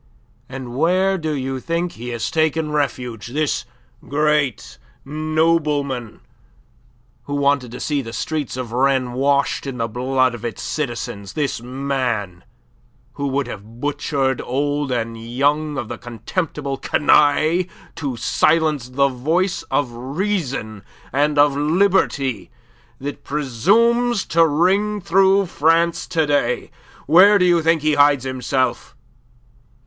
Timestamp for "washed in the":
9.13-9.87